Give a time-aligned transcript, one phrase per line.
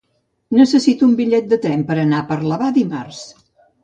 [0.59, 3.21] Necessito un bitllet de tren per anar a Parlavà dimarts.